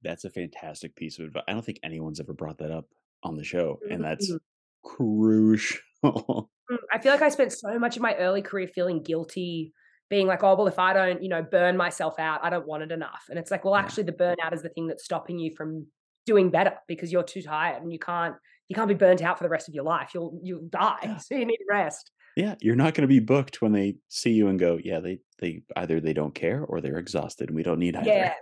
[0.02, 1.42] That's a fantastic piece of advice.
[1.48, 2.86] I don't think anyone's ever brought that up
[3.24, 4.88] on the show, and that's mm-hmm.
[4.88, 5.80] crucial.
[6.04, 9.72] Mm, I feel like I spent so much of my early career feeling guilty,
[10.10, 12.82] being like, oh, well, if I don't, you know, burn myself out, I don't want
[12.82, 13.24] it enough.
[13.28, 15.86] And it's like, well, actually, the burnout is the thing that's stopping you from
[16.26, 18.34] doing better because you're too tired and you can't
[18.68, 20.10] you can't be burnt out for the rest of your life.
[20.14, 20.98] You'll you'll die.
[21.02, 21.18] Yeah.
[21.20, 22.10] So you need rest.
[22.38, 25.18] Yeah, you're not going to be booked when they see you and go, yeah, they
[25.40, 28.08] they either they don't care or they're exhausted and we don't need either.
[28.08, 28.34] Yeah,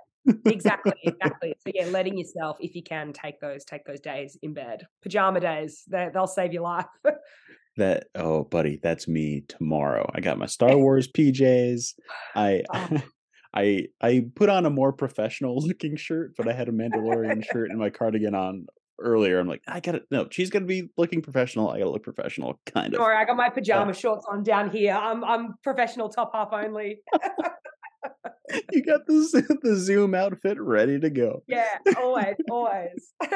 [0.45, 1.55] exactly, exactly.
[1.61, 5.41] So yeah, letting yourself, if you can, take those take those days in bed, pajama
[5.41, 5.83] days.
[5.89, 6.85] They they'll save your life.
[7.79, 10.11] that oh, buddy, that's me tomorrow.
[10.15, 11.95] I got my Star Wars PJs.
[12.35, 12.65] I.
[12.73, 12.89] Oh.
[13.55, 17.71] I I put on a more professional looking shirt, but I had a Mandalorian shirt
[17.71, 18.67] and my cardigan on
[19.01, 19.39] earlier.
[19.39, 21.71] I'm like, I gotta no, she's gonna be looking professional.
[21.71, 22.99] I gotta look professional, kind of.
[22.99, 24.95] Sorry, I got my pajama uh, shorts on down here.
[24.95, 27.01] I'm I'm professional top half only.
[28.73, 31.43] you got the the Zoom outfit ready to go.
[31.47, 33.13] Yeah, always, always.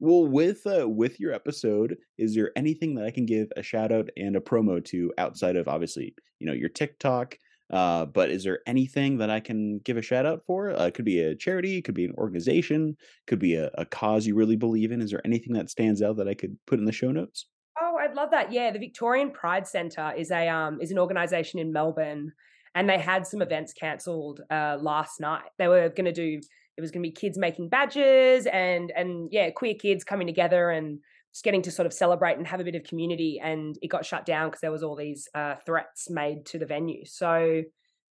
[0.00, 3.92] well, with uh, with your episode, is there anything that I can give a shout
[3.92, 7.38] out and a promo to outside of obviously, you know, your TikTok?
[7.74, 10.70] Uh, but is there anything that I can give a shout out for?
[10.70, 12.96] Uh, it could be a charity, it could be an organization,
[13.26, 15.02] could be a, a cause you really believe in.
[15.02, 17.46] Is there anything that stands out that I could put in the show notes?
[17.80, 18.52] Oh, I'd love that.
[18.52, 22.32] Yeah, the Victorian Pride Centre is a um is an organisation in Melbourne
[22.76, 25.42] and they had some events cancelled uh, last night.
[25.58, 26.40] They were going to do
[26.76, 30.70] it was going to be kids making badges and and yeah, queer kids coming together
[30.70, 31.00] and
[31.34, 33.40] just getting to sort of celebrate and have a bit of community.
[33.42, 36.66] And it got shut down because there was all these uh, threats made to the
[36.66, 37.04] venue.
[37.04, 37.62] So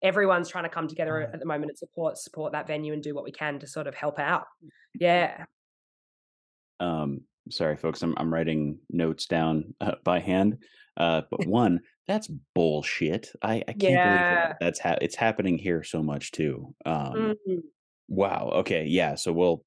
[0.03, 3.15] everyone's trying to come together at the moment and support support that venue and do
[3.15, 4.43] what we can to sort of help out.
[4.99, 5.45] Yeah.
[6.81, 8.01] Um, sorry, folks.
[8.01, 10.57] I'm I'm writing notes down uh, by hand.
[10.97, 13.29] Uh, but one, that's bullshit.
[13.41, 14.05] I, I can't yeah.
[14.05, 14.57] believe that.
[14.59, 16.75] that's ha- it's happening here so much too.
[16.85, 17.59] Um, mm-hmm.
[18.09, 18.51] Wow.
[18.55, 18.85] Okay.
[18.85, 19.15] Yeah.
[19.15, 19.63] So we'll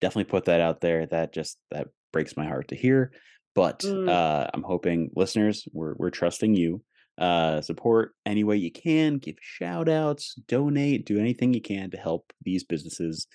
[0.00, 1.06] definitely put that out there.
[1.06, 3.12] That just that breaks my heart to hear.
[3.54, 4.08] But mm.
[4.08, 6.82] uh, I'm hoping listeners, we're we're trusting you.
[7.18, 9.18] Uh, support any way you can.
[9.18, 13.26] Give shout outs, donate, do anything you can to help these businesses.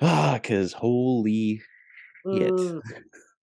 [0.00, 1.60] Ah, because holy
[2.26, 2.82] mm.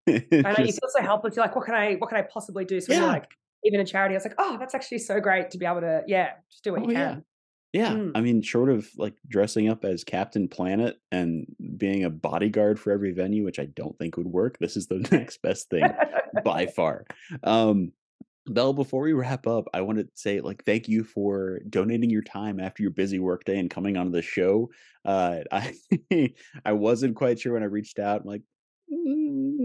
[0.07, 0.45] shit.
[0.45, 1.35] I know you feel so helpless.
[1.35, 2.81] You're like, what can I, what can I possibly do?
[2.81, 3.05] So yeah.
[3.05, 3.27] like,
[3.63, 6.03] even a charity, I was like, oh, that's actually so great to be able to,
[6.05, 7.23] yeah, just do what oh, you can.
[7.75, 7.91] Yeah.
[7.91, 8.13] Mm.
[8.15, 11.45] I mean, short of like dressing up as Captain Planet and
[11.75, 14.99] being a bodyguard for every venue, which I don't think would work, this is the
[15.11, 15.83] next best thing
[16.45, 17.05] by far.
[17.43, 17.91] Um,
[18.47, 22.21] Belle, before we wrap up, I want to say like thank you for donating your
[22.21, 24.69] time after your busy workday and coming on the show.
[25.03, 25.73] Uh, I
[26.63, 28.21] I wasn't quite sure when I reached out.
[28.21, 28.43] I'm like,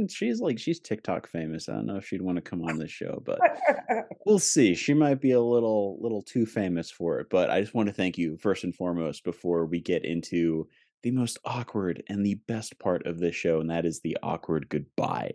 [0.09, 1.69] she's like she's TikTok famous.
[1.69, 3.39] I don't know if she'd want to come on this show, but
[4.27, 4.75] we'll see.
[4.75, 7.29] She might be a little little too famous for it.
[7.31, 10.69] But I just want to thank you first and foremost before we get into
[11.03, 14.69] the most awkward and the best part of this show, and that is the awkward
[14.69, 15.33] goodbye.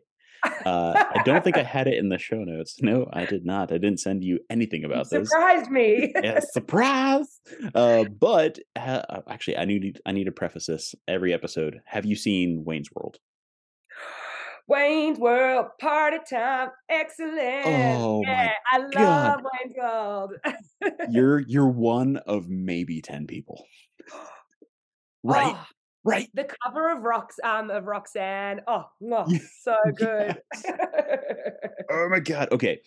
[0.65, 2.77] Uh, I don't think I had it in the show notes.
[2.81, 3.71] No, I did not.
[3.71, 5.29] I didn't send you anything about you this.
[5.29, 6.13] Surprised me.
[6.23, 7.39] yeah, surprise.
[7.73, 11.81] Uh, but uh, actually, I need I need to preface this every episode.
[11.85, 13.19] Have you seen Wayne's World?
[14.67, 17.65] Wayne's World party time, excellent.
[17.65, 19.43] Oh yeah, I love God.
[19.43, 20.33] Wayne's World.
[21.09, 23.65] you're you're one of maybe ten people,
[25.23, 25.53] right?
[25.55, 25.65] Oh,
[26.03, 26.29] right.
[26.33, 28.61] The cover of Rox um of Roxanne.
[28.67, 30.41] Oh, oh so good.
[31.91, 32.49] oh my God.
[32.51, 32.79] Okay.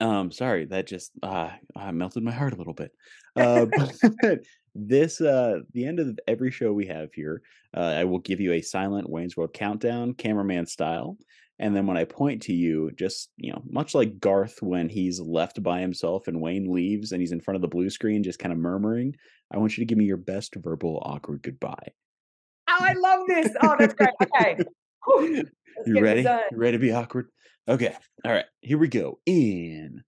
[0.00, 2.92] Um, sorry, that just uh, uh melted my heart a little bit.
[3.36, 4.40] Uh, but
[4.74, 7.42] this uh the end of every show we have here,
[7.76, 11.16] uh, I will give you a silent Wayne's World countdown, cameraman style.
[11.58, 15.20] And then when I point to you, just you know, much like Garth when he's
[15.20, 18.38] left by himself and Wayne leaves and he's in front of the blue screen, just
[18.38, 19.14] kind of murmuring,
[19.52, 21.88] I want you to give me your best verbal awkward goodbye.
[22.68, 23.54] Oh, I love this.
[23.62, 24.10] Oh, that's great.
[24.22, 24.56] Okay.
[25.04, 25.44] Whew.
[25.86, 26.22] You ready?
[26.22, 27.28] You ready to be awkward?
[27.68, 27.94] Okay.
[28.24, 28.44] All right.
[28.60, 29.18] Here we go.
[29.26, 30.02] In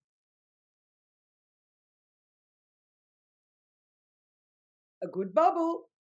[5.03, 5.92] A good bubble.